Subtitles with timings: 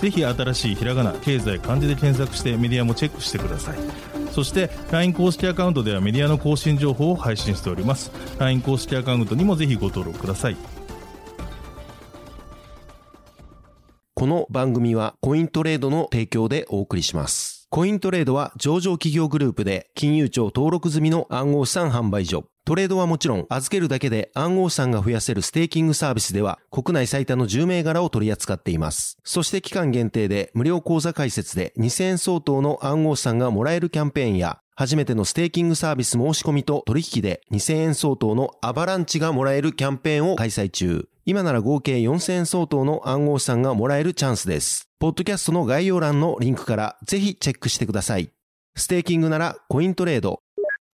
[0.00, 3.78] ぜひ新しいひらがな経済漢字で検索してメディアもチェックしてください
[4.32, 10.56] そして LINE 公式アカウントではメディアの更新情報を配信しております LINE 公式アカウントにもぜひご登録ください
[14.18, 17.68] この番組はコイントレードの提供でお送りします。
[17.68, 22.46] コイントレードは上場企業グループで金融庁登録済みの暗号資産販売所。
[22.66, 29.18] トレードはもちろん預けるだけで暗号資産が増やせるステーキングサービスでは国内最多の10銘柄を取り扱っています。
[29.22, 41.08] そして期間限定で無料口座開設で2000円相当の暗号資産がもらえるキャンペーンや初めてのステーキングサービス申し込みと取引で2000円相当のアバランチがもらえるキャンペーンを開催中。
[41.24, 44.88] 今なら合計4000円相当の暗号資産がもらえるチャンスです。
[44.98, 48.32] ポッドキャストの概要欄のリンクからぜひチェックしてください。
[48.74, 50.40] ステーキングならコイントレード。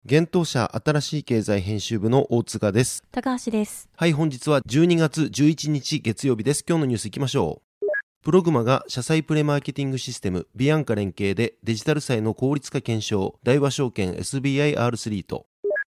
[0.04, 3.04] 現当社新しい経済編集部の大塚です。
[3.12, 3.88] 高橋です。
[3.96, 6.64] はい、本日は12月11日月曜日です。
[6.68, 7.86] 今日のニュース行きましょう。
[8.24, 15.46] プログマが社債プレマーケティングシステムビアンカ連携でデジタル債の効率化検証、大和証券 SBIR3 と、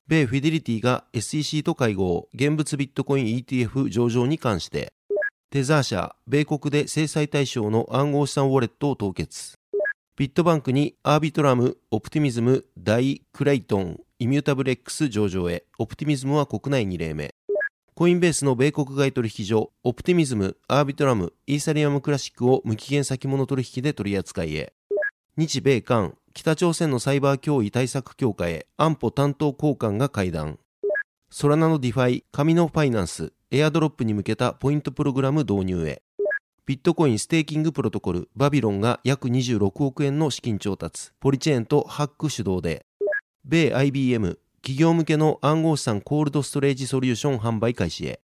[0.07, 4.93] 米フィデリティが SEC と会合、現物ビットコイン ETF 上場に関して、
[5.49, 9.55] テザー社、米国で制裁対象の暗号資産ウォレットを凍結。
[10.17, 17.35] ビットバンクにアービトラム、オプティミズム、ダイ、クレイトン、イミュータブル X 上場へ、オプティミズムは国内2例目。
[17.97, 24.73] コインベースの米国外取引所、オプティミズム、アービトラム、イーサリアムクラシックを無期限先物取引で取り扱いへ。
[25.37, 30.61] 日米韓、北朝鮮のサイバー脅威対策強化へ安保担当高官が会談。
[31.29, 36.04] ソラナのディファイ、カミノファイナンス、エアドロップに向けたポイントプログラム導入へ。
[36.67, 42.87] ビットコインステーキングプロトコル、バビロンが約26億円の資金調達、ポリチェーンとハック主導で。
[43.45, 48.23] 米 IBM、企業向けの暗号資産コールドストレージソリューション販売開始へ。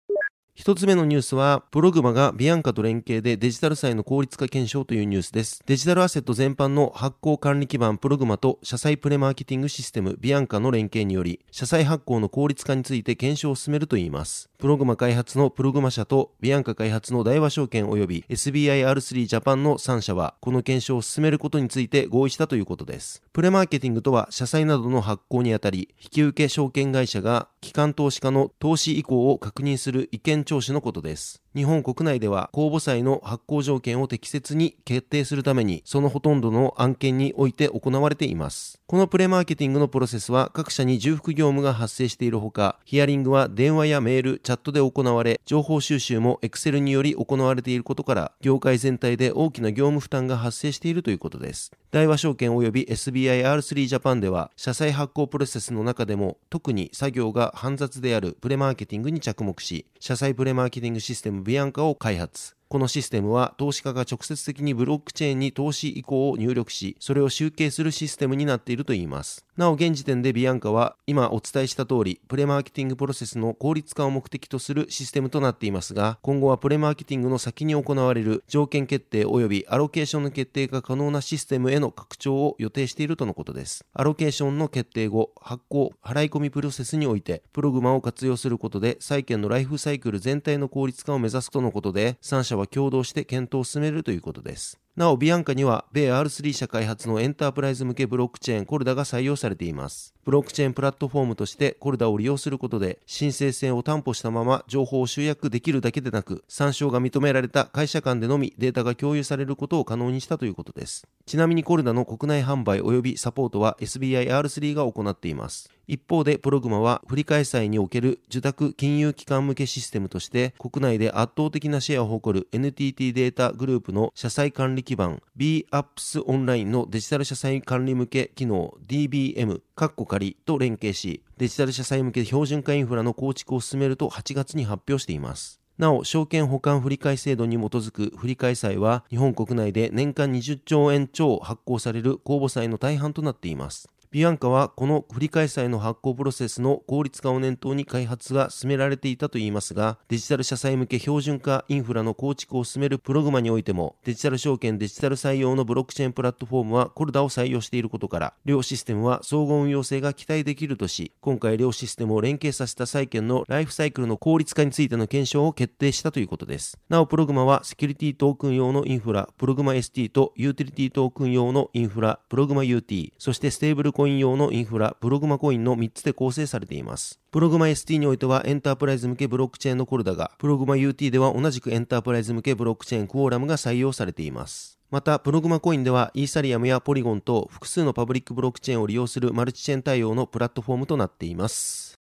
[0.57, 5.61] 一つ目のニュースは、プログマがビアンカと連携でデジタル債の効率化検証というニュースです。
[5.67, 14.49] デジタルアセット全般の発行管理基盤プログマと社債プレマーケティングシステムビアンカの連携により、社債発行の効率化について検証を進めるといいます。
[14.59, 23.25] プログマ開発のプログマ社とビアンカ開発の大和証券及び SBIR3 ジャパンの3社は、この検証を進めることについて合意したということです。
[23.33, 31.44] プレマーケティングとは、社債などの発行にあたり、引き受け証券会社が機関投資家の投資意向を確認する意見聴取のことです。
[31.55, 38.81] 日本国内では公募債の発行条件を適切に決定するためにそのほとんどの案件において行われています。
[38.87, 51.73] このプレマーケティングのプロセスは各社に重複業務が発生しているほか、ヒアリングは電話やメール、チャットで行われ、情報収集も Excel により行われていることから、業界全体で大きな業務負担が発生しているということです。
[51.93, 62.57] 大和証券及び SBIR3 ジャパンでは、社債発行プロセスの中でも特に作業が煩雑であるプレマーケティングに着目し、社債プレマーケティングシステムビアンカを開発。
[62.75, 69.45] このシステムは投資家が直接的にブロックチェーンに投資意向を入力し、それを集計するシステムになっているといいます。
[69.57, 83.85] なお現時点でビアンカは今お伝えした通り、プレマーケティングプロセスの効率化を目的とするシステムとなっていますが、今後はプレマーケティングの先に行われる条件決定及びアロケーションの決定が可能なシステムへの拡張を予定しているとのことです。
[83.95, 94.79] アロケーションの決定後、発行、払い込みプロセスにおいて、プログマを活用することで、債券のライフサイクル全体の効率化を目指すとのことで、3社は共同して検討を進めるということです。
[94.97, 100.15] なお、ビアンカには、米 R3 社開発のエンタープライズ向けブロックチェーンコルダが採用されています。
[100.25, 111.09] ブロックチェーンプラットフォームとしてコルダを利用することで、申請性を担保したまま情報を集約できるだけでなく、参照が認められた会社間でのみデータが共有されることを可能にしたということです。
[111.27, 115.74] ちなみにコルダの国内販売及びサポートは SBIR3 が行っています。
[115.87, 135.61] 一方で、プログマは振り替え債における受託金融機関向けシステムとして、国内で圧倒的なシェアを誇る NTT データグループの社債管理基盤 BAPS オンラインのデジタル社債管理向け機能 DBM カッコ仮と連携し、デジタル社債向け標準化インフラの構築を進めると8月に発表しています。
[135.77, 143.89] なお、証券保管振替制度に基づく振替債は、日本国内で年間20兆円超発行される公募債の大半となっています。
[144.15, 166.79] ビアンカはこの振替債の発行プロセスの効率化を念頭に開発が進められていたといいますが、デジタル社債向け標準化インフラの構築を進めるプログマにおいても、デジタル証券デジタル債用のブロックチェーンプラットフォームはコルダを採用していることから、両システムは相互運用性が期待できるとし、今回両システムを連携させた債券のライフサイクルの効率化についての検証を決定したということです。
[166.89, 177.21] なお、プログマはセキュリティトークン用のインフラ、プログマ ST とユーティリティトークン用のインフラ、プログマ UT、そしてステーブルコインイン用のインフラ、プログマコインの3つで構成されています。
[177.31, 184.79] プログマ ST においてはエンタープライズ向けブロックチェーンのコルダが、プログマ UT では同じくエンタープライズ向けブロックチェーンクオーラムが採用されています。
[184.91, 191.95] また、プログマコインではイーサリアムやポリゴンと複数のパブリックブロックチェーンを利用するマルチチェーン対応のプラットフォームとなっています。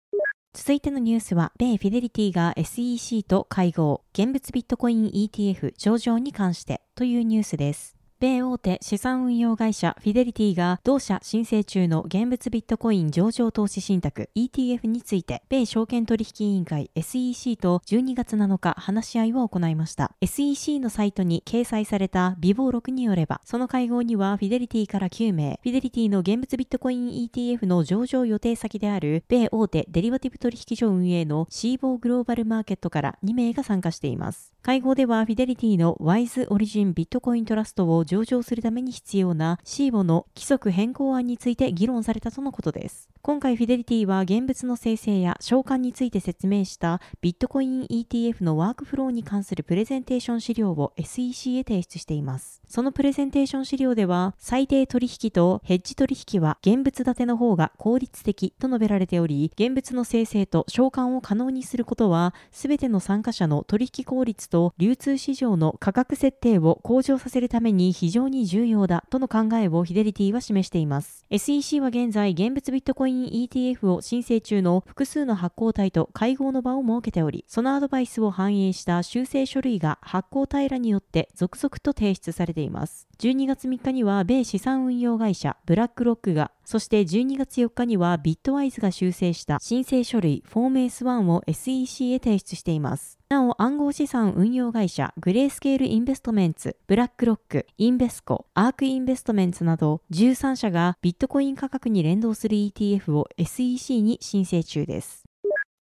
[0.56, 7.98] 続いてのニュースは、米フィデリティが SEC と会合、現物ビットコイン ETF 上場に関してというニュースです。
[8.24, 20.16] 米大手資産運用会社フィデリティが同社申請中の現物ビットコイン上場投資信託 ETF について米証券取引委員会 SEC と12月7日話し合いを行いました。
[20.22, 34.54] SEC のサイトに掲載された微暴録によればその会合にはフィデリティから9名フィデリティの現物ビットコイン ETF の上場予定先である米大手デリバティブ取引所運営のシーボーグローバルマーケットから2名が参加しています。
[34.62, 43.10] 会合ではフィデリティのワイズオリジンビットコイントラストを上場するために必要な CBO の規則変更案について議論されたとのことです。
[43.24, 52.62] 今回フィデリティは現物の生成や召喚について説明したビットコイン ETF のワークフローに関するプレゼンテーション資料を SEC へ提出しています。
[52.68, 71.24] そのプレゼンテーション資料では、最低取引とヘッジ取引は現物建ての方が効率的と述べられており、現物の生成と召喚を可能にすることは、すべての参加者の取引効率と流通市場の価格設定を向上させるために非常に重要だとの考えをフィデリティは示しています。
[71.30, 83.08] SEC は現在、現物ビットコイン ETF を申請中の複数の発行体と会合の場を設けており、そのアドバイスを反映した修正書類が発行体らによって続々と提出されています。
[83.20, 93.20] 12月3日には米資産運用会社ブラックロックが、そして12月4日にはビットワイズが修正した申請書類フォーム S1 を SEC へ提出しています。
[93.30, 105.24] なお、暗号資産運用会社グレースケールインベストメンツ、ブラックロック、インベスコ、アークインベストメンツなど13社がビットコイン価格に連動する ETF を SEC に申請中です。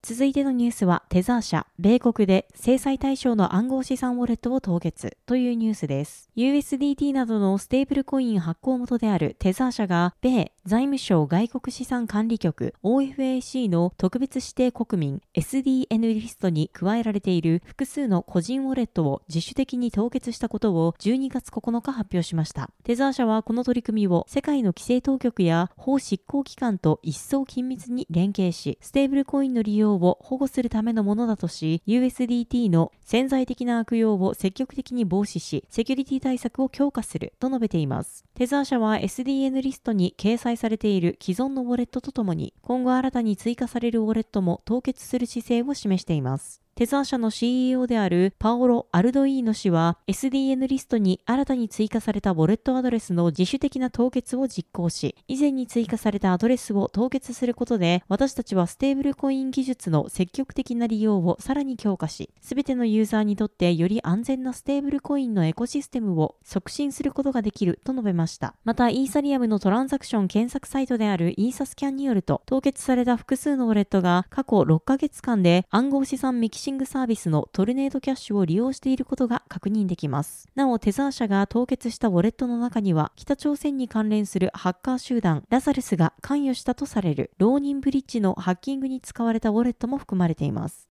[0.03, 6.31] 続いてのニュースは、テザー社、米国で制裁対象の暗号資産ウォレットを凍結というニュースです。
[6.37, 22.69] USDT などのステーブルコイン発行元であるテザー社が、米財務省外国資産管理局 OFAC の特別指定国民 SDN リストに加えられている複数の個人ウォレットを自主的に凍結したことを12月9日発表しました。
[22.85, 38.27] テザー社はこの取り組みを世界の規制当局や法執行機関と一層緊密に連携し、ステーブルコインの利用を保護するためのものだとし、USDT の潜在的な悪用を積極的に防止し、セキュリティ対策を強化すると述べています。
[38.35, 46.60] テザー社は SDN リストに掲載されている既存のウォレットとともに、今後新たに追加されるウォレットも凍結する姿勢を示しています。
[46.81, 68.55] テザー社の CEO であるパオロ・アルドイーノ氏は SDN リストに新たに追加されたウォレットアドレスの自主的な凍結を実行し、以前に追加されたアドレスを凍結することで、私たちはステーブルコイン技術の積極的な利用をさらに強化し、すべてのユーザーにとってより安全なステーブルコインのエコシステムを促進することができると述べました。
[68.65, 80.47] また、イーサリアムのトランザクション検索サイトであるイーサスキャンによると、凍結された複数のウォレットが過去6ヶ月間で暗号資産ミキシングサービスのトルネードキャッシュを利用していることが確認できます。
[80.55, 90.90] なお、テザー社が凍結したウォレットの中には、北朝鮮に関連するハッカー集団ラザルスが関与したとされる浪人ブリッジのハッキングに使われたウォレットも含まれています。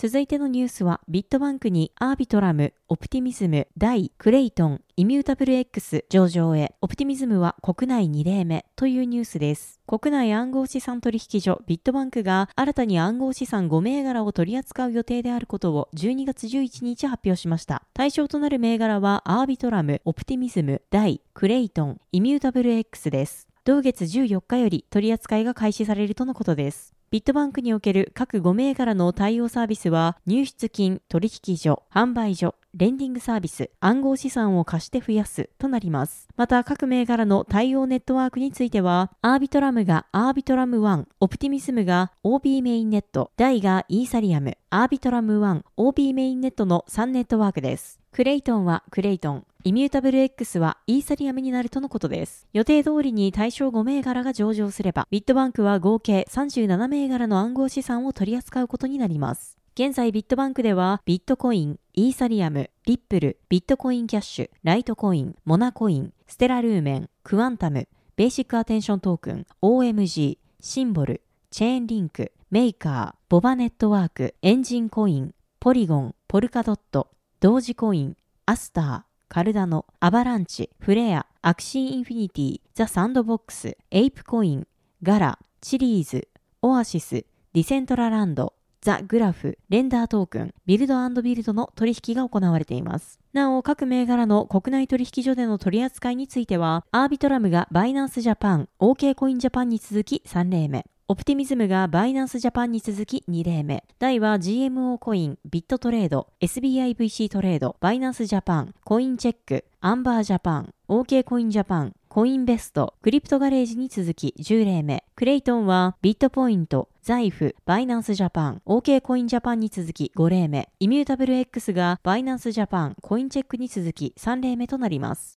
[0.00, 9.80] 続いてのニュースは、ビットバンクにアービトラム、オプティミズム、ダイ、クレイトン、イミュータブル X 上場へ、オプティミズムは国内2例目というニュースです。
[9.88, 17.82] 国内暗号資産取引所ビットバンクが新たに暗号資産5銘柄を取り扱う予定であることを12月11日発表しました。
[17.92, 23.48] 対象となる銘柄はアービトラム、オプティミズム、ダイ、クレイトン、イミュータブル X です。
[23.64, 26.94] 同月14日より取り扱いが開始されるとのことです。
[27.10, 36.28] ビットバンクにおける各5銘柄の対応サービスは、入出金、取引所、販売所、レンディングサービス、暗号資産を貸して増やすとなります。
[36.36, 48.00] また、各銘柄の対応ネットワークについては、アービトラムがアービトラム1、オプティミスムが OP メインネット、ダイがイーサリアム、アービトラム1、OB メインネットの3ネットワークです。
[48.12, 52.46] クレイトンはクレイトン、イミュータブル X はイーサリアムになるとのことです。
[52.54, 59.58] 予定通りに対象5銘柄が上場すれば、ビットバンクは合計37銘柄の暗号資産を取り扱うことになります。
[59.74, 77.08] 現在ビットバンクではビットコイン、イーサリアム、リップル、ビットコインキャッシュ、ライトコイン、モナコイン、ステラルーメン、クワンタム、ベーシックアテンショントークン、OMG、シンボル、チェーンリンク、メーカー、ボバネットワーク、エンジンコイン、ポリゴン、ポルカドット、
[77.40, 84.66] ドージコイン、アスター、カルダノ、アバランチ、フレア、アクシーインフィニティ、ザ・サンドボックス、エイプコイン、
[85.02, 86.28] ガラ、チリーズ、
[86.62, 93.20] オアシス、ディセントラランド、ザ・グラフ、レンダートークン、ビルドビルドの取引が行われています。
[93.34, 100.86] なお、各銘柄の国内取引所での取り扱いについては、アービトラムがバイナンスジャパン、OK コインジャパンに続き3例目。
[101.10, 103.82] オプティミズムがバイナンスジャパンに続き2例目。
[103.98, 115.02] ダイは GMO コイン、ビットトレード、SBIVC トレード、バイナンスジャパン、コインチェック、アンバージャパン、OK コインジャパン、コインベスト、クリプトガレージに続き10例目。
[115.16, 120.68] クレイトンはビットポイント、ザイフ、バイナンスジャパン、OK コインジャパンに続き5例目。
[120.78, 125.37] イミュータブル X がバイナンスジャパン、コインチェックに続き3例目となります。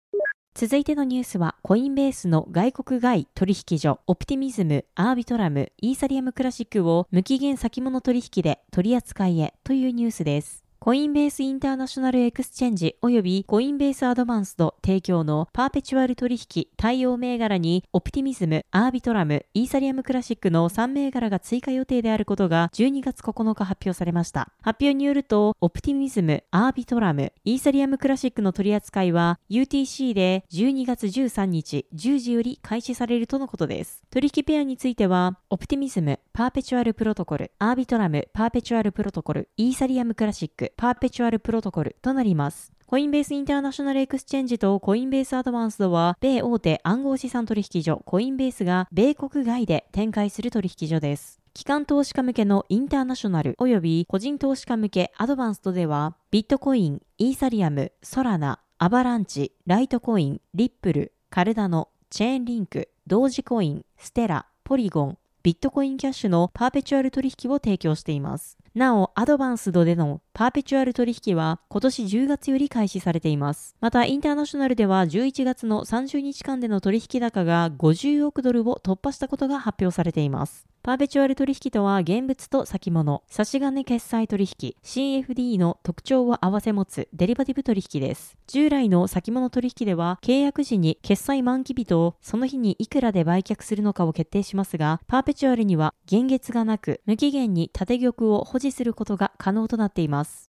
[0.55, 10.68] 続いてのニュースは、コインベースの米国外取引所、オプティミズム、アービトラム、イーサリアムクラシックを無期限先物取引で取り扱いへというニュースです。
[10.81, 24.53] コインベースインターナショナルエクスチェンジ及びコインベースアドバンスド提供のパーペチュアル取引対応銘柄にオプティミズム、アービトラム、イーサリアムクラシックの3銘柄が追加予定であることが12月9日発表されました。
[24.61, 34.01] 発表によると、オプティミズム、アービトラム、イーサリアムクラシックの取り扱いは UTC で12月13日10時より開始されるとのことです。
[34.11, 42.71] 取引ペアについては、オプティミズム、パーペチュアルプロトコル、アービトラム、パーペチュアルプロトコル、イーサリアムクラシック、パーペチュアルプロトコルとなります。
[42.85, 51.39] コインベースインターナショナルエクスチェンジとコインベースアドバンスドは、米大手暗号資産取引所コインベースが米国外で展開する取引所です。
[51.53, 68.57] 機関投資家向けのインターナショナル及び個人投資家向けアドバンストでは、ビットコイン、イーサリアム、ソラナ、アバランチ、ライトコイン、リップル、カルダノ、チェーンリンク、同時コイン、ステラ、ポリゴン、ビットコインキャッシュのパーペチュアル取引を提供しています。
[68.79, 73.75] なお、アドバンスドでのパーペチュアル取引は今年10月より開始されています。
[73.81, 80.65] また、インターナショナルでは11月の30日間での取引高が50億ドルを突破したことが発表されています。
[80.81, 88.37] パーペチュアル取引とは現物と先物、差し金決済取引、CFD の特徴を併せ持つデリバティブ取引です。
[88.47, 100.49] 従来の先物取引では契約時に決済満期日とその日にいくらで売却するのかを決定しますが、パーペチュアルには現月がなく無期限に縦玉を保持することが可能となっています。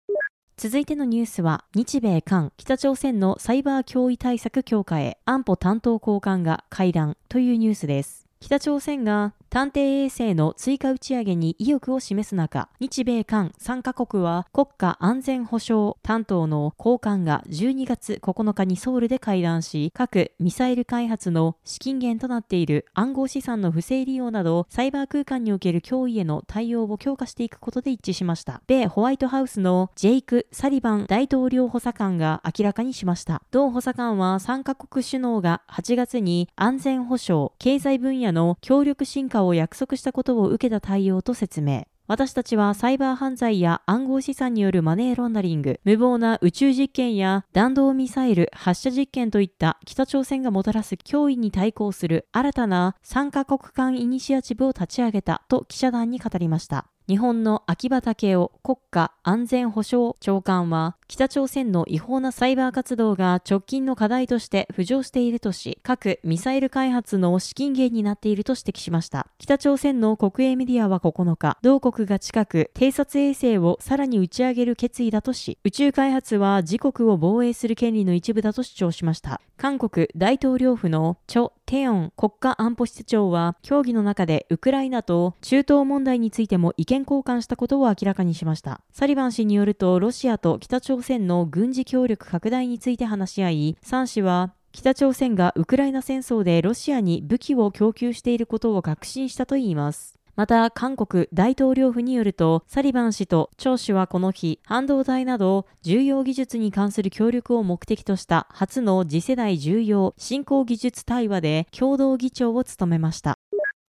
[0.56, 8.28] 続いてのニュースは、日米韓、北朝鮮のサイバー脅威対策強化へ安保担当高官が会談というニュースです。
[8.40, 28.64] 北朝鮮が探偵衛星の追加打ち上げに意欲を示す中、日米韓3カ国は国家安全保障担当の高官が12月9日にソウルで会談し、各ミサイル開発の資金源となっている暗号資産の不正利用など、サイバー空間における脅威への対応を強化していくことで一致しました。
[28.66, 33.44] 米ホワイトハウスのジェイク・サリバン大統領補佐官が明らかにしました。
[33.52, 41.86] 同補佐官は3カ国首脳が8月に安全保障、経済分野の協力進化をを約束したことを受けた対応と説明。
[42.06, 56.93] 私たちはサイバー犯罪や暗号資産によるマネーロンダリング、無謀な宇宙実験や弾道ミサイル発射実験といった北朝鮮がもたらす脅威に対抗する新たな3カ国間イニシアチブを立ち上げたと記者団に語りました。
[57.10, 69.28] 日本の秋葉武雄国家安全保障長官は、北朝鮮の違法なサイバー活動が直近の課題として浮上しているとし、核・ミサイル開発の資金源になっていると指摘しました。
[69.38, 79.42] 北朝鮮の国営メディアは9日、同国が近く偵察衛星をさらに打ち上げる決意だとし、宇宙開発は自国を防衛する権利の一部だと主張しました。
[79.58, 88.82] 韓国大統領府のチョ・テヨン国家安保室長は、協議の中でウクライナと中東問題についても意見交換したことを明らかにしました。
[88.92, 100.20] サリバン氏によると、ロシアと北朝鮮の軍事協力拡大について話し合い、3氏は、北朝鮮がウクライナ戦争でロシアに武器を供給していることを確信したといいます。
[100.36, 113.36] また、韓国大統領府によると、サリバン氏と張氏はこの日、半導体など重要技術に関する協力を目的とした初の次世代重要振興技術対話で共同議長を務めました。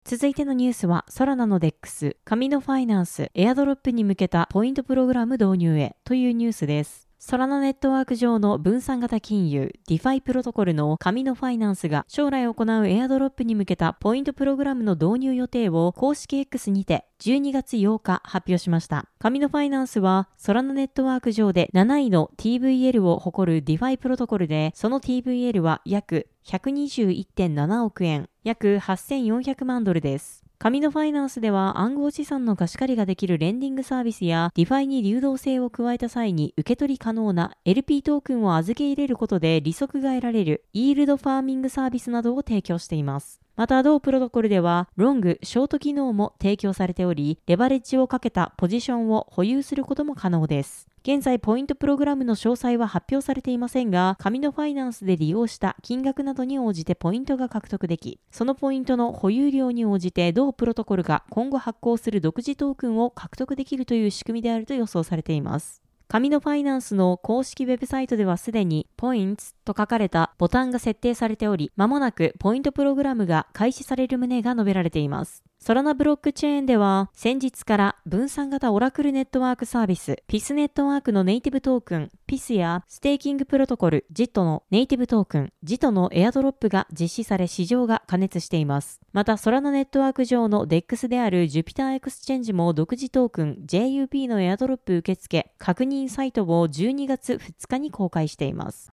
[0.05, 7.09] 続いてのニュースは、ソラナの DEX、カミノファイナンス、エアドロップに向けたポイントプログラム導入へというニュースです。
[7.27, 19.09] ソラナネットワーク上の分散型金融 DeFi プロトコルのカミノファイナンスが将来行うエアドロップに向けたポイントプログラムの導入予定を公式 X にて12月8日発表しました。
[19.19, 30.44] カミノファイナンスはソラナネットワーク上で7位の TVL を誇る DeFi プロトコルでその TVL は約121.7億円、約8400万ドルです。
[30.59, 43.41] カミノファイナンスでは暗号資産の貸し借りができるレンディングサービスや DeFi に流動性を加えた際に受け取り可能な LP トークンを預け入れることで利息が得られるイールドファーミングサービスなどを提供しています。
[43.57, 50.89] また同プロトコルでは、ロング、ショート機能も提供されており、レバレッジをかけたポジションを保有することも可能です。
[51.07, 65.83] 現在、ポイントプログラムの詳細は発表されていませんが、紙のファイナンスで利用した金額などに応じてポイントが獲得でき、そのポイントの保有量に応じて同プロトコルが今後発行する独自トークンを獲得できるという仕組みであると予想されています。
[66.09, 75.45] カミノファイナンスの公式ウェブサイトではすでに Points と書かれたボタンが設定されており、まもなくポイントプログラムが開始される旨が述べられています。
[75.65, 89.01] ソラナブロックチェーンでは、先日から分散型オラクルネットワークサービス、PIS ネットワークのネイティブトークン、PIS やステーキングプロトコル、JIT のネイティブトークン、JIT のエアドロップが実施され市場が加熱しています。
[89.15, 98.93] また、ソラナネットワーク上の DEX である Jupiter エクスチェンジも独自トークン JUP のエアドロップ受付、確認サイトを12月2日に公開しています。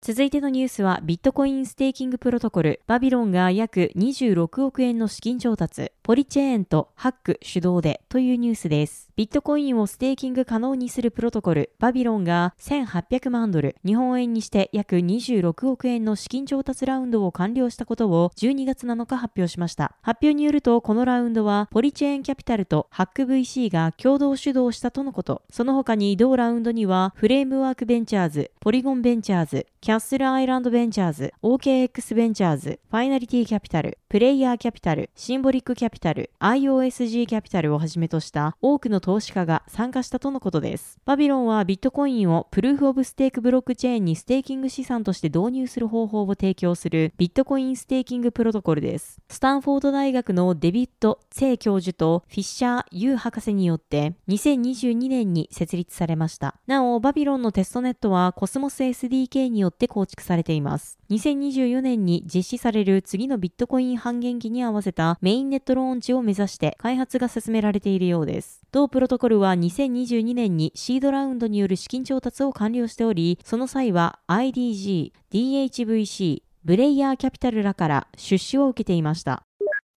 [0.00, 9.10] 続いてのニュースはビットコインステーキングプロトコルバビロンが約26億円の資金調達ポリチェーンとハック主導でというニュースです。
[9.16, 19.96] ビットコインをステーキング可能にするプロトコルバビロンが1800万ドル、日本円にして約26億円の資金調達ラウンドを完了したことを12月7日発表しました。
[20.00, 25.42] 発表によるとこのラウンドはポリチェーンキャピタルとハック VC が共同主導したとのこと。
[25.50, 40.98] その他に同ラウンドにはフレームワークベンチャーズ、ポリゴンベンチャーズ、キャッスルアイランドベンチャーズ、OKX ベンチャーズ、ファイナリティキャピタル、ブレイヤーキャピタル、シンボリックキャピタル、IOSG キャピタルをはじめとした多くの投資家が参加したとのことです。
[41.04, 49.20] バビロンはビットコインをプルーフオブステークブロックチェーンにステーキング資産として導入する方法を提供するビットコインステーキングプロトコルです。
[49.28, 56.54] スタンフォード大学のデビッド・ツェイ教授とフィッシャー・ユー博士によって2022年に設立されました。
[56.66, 60.98] なお、バビロンのテストネットはコスモス SDK によって構築されています。
[61.10, 68.62] 2024年に実施される次のビットコイン半減期に合わせたメインネットローンチを目指して開発が進められているようです。
[68.72, 79.47] 同プロトコルは2022年にシードラウンドによる資金調達を完了しており、その際は IDG、DHVC、ブレイヤーキャピタルらから出資を受けていました。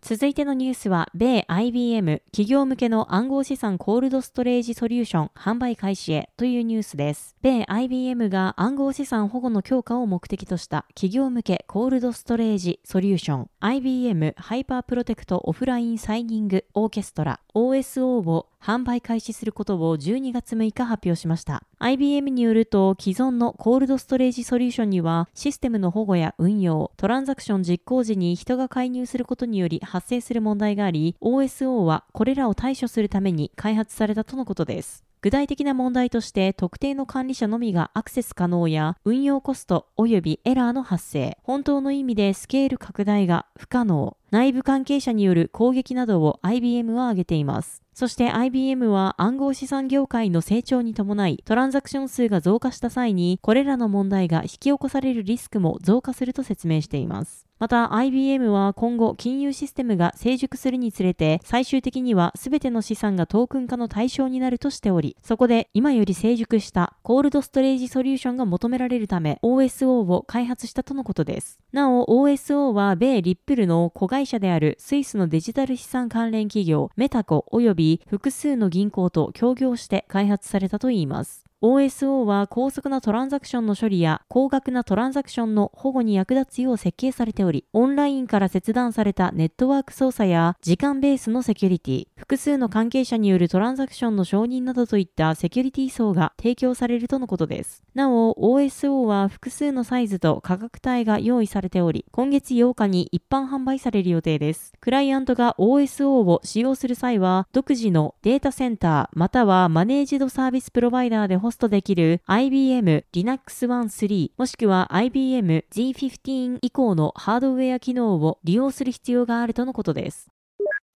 [0.01, 7.37] 続いてのニュースは、米 IBM 企業向けの暗号資産コールドストレージソリューション販売開始へというニュースです。
[7.43, 21.63] 米 IBM が暗号資産保護の強化を目的とした企業向けコールドストレージソリューション IBM ハイパープロテクトオフラインサイニングオーケストラ OSO を販売開始することを12月6日発表しました。
[21.79, 35.05] IBM によると既存のコールドストレージソリューションにはシステムの保護や運用、トランザクション実行時に人が介入することにより発生する問題があり、OSO はこれらを対処するために開発されたとのことです。
[35.21, 47.83] 具体的な問題として特定の管理者のみがアクセス可能や運用コスト及びエラーの発生、本当の意味でスケール拡大が不可能、内部関係者による攻撃などを IBM は挙げています。
[47.99, 57.48] そして IBM は暗号資産業界の成長に伴いトランザクション数が増加した際にこれらの問題が引き起こされるリスクも増加すると説明しています。
[57.61, 71.59] また IBM は今後金融システムが成熟するにつれて最終的には全ての資産がトークン化の対象になるとしており、そこで今より成熟したコールドストレージソリューションが求められるため OSO を開発したとのことです。
[71.73, 81.48] なお OSO は米リップルの子会社であるスイスのデジタル資産関連企業メタコ及び複数の銀行と協業して開発されたといいます。
[81.61, 97.83] OSO は高速なトランザクションの処理や高額なトランザクションの保護に役立つよう設計されており、オンラインから切断されたネットワーク操作や時間ベースのセキュリティ、複数の関係者によるトランザクションの承認などといったセキュリティ層が提供されるとのことです。
[97.93, 104.75] なお、OSO は複数のサイズと価格帯が用意されており、今月8日に一般販売される予定です。
[104.81, 120.29] クライアントが OSO を使用する際は、独自のデータセンターまたはマネージドサービスプロバイダーで保ホストできる IBM Linux One 3もしくは IBM G15 以降のハードウェア機能を利用する必要があるとのことです。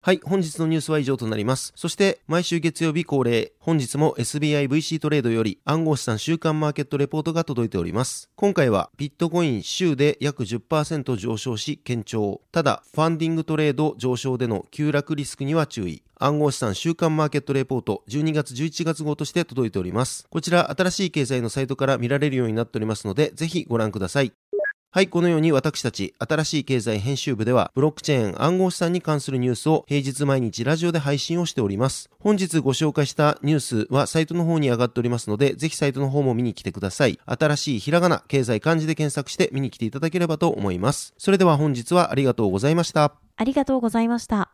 [0.04, 1.74] はい、本日のニュースは以上となります。
[1.76, 8.28] そして、毎週月曜日恒例、本日も SBIVC トレードより暗号資産週間マーケットレポートが届いております。
[8.36, 12.42] 今回は、ビットコイン週で約10%上昇し、堅調。
[12.52, 16.02] ただ、ファンディングトレード上昇での急落リスクには注意。
[16.18, 20.26] 暗号資産週間マーケットレポート12月11月号として届いております。
[20.32, 24.34] こちら、新しい経済のサイトから見られるようになっておりますので、ぜひご覧ください。
[24.94, 32.10] はい、このように私たち、新しい経済編集部では、ブロックチェーン暗号資産に関するニュースを平日毎日ラジオで配信をしております。
[32.20, 37.18] 本日ご紹介したニュースはサイトの方に上がっておりますので、ぜひサイトの方も見に来てください。
[37.26, 41.14] 新しいひらがな、経済漢字で検索して見に来ていただければと思います。
[41.18, 43.14] それでは本日はありがとうございました。
[43.38, 44.51] ありがとうございました。